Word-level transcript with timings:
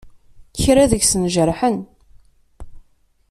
Kra 0.61 0.83
deg-sen 0.91 1.23
jerḥen. 1.33 1.77